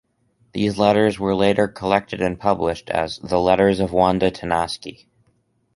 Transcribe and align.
These 0.53 0.79
letters 0.79 1.19
were 1.19 1.35
later 1.35 1.67
collected 1.67 2.21
and 2.23 2.39
published 2.39 2.89
as 2.89 3.19
"The 3.19 3.37
Letters 3.39 3.79
of 3.79 3.93
Wanda 3.93 4.31
Tinasky". 4.31 5.05